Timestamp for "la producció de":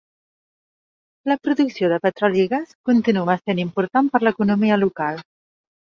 1.31-1.99